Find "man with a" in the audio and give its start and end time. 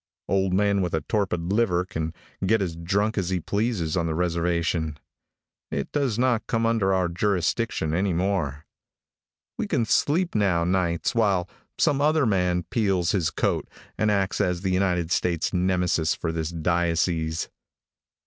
0.51-1.01